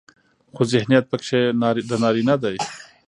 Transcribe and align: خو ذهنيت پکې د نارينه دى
خو 0.55 0.61
ذهنيت 0.71 1.05
پکې 1.11 1.41
د 1.89 1.91
نارينه 2.01 2.35
دى 2.43 2.57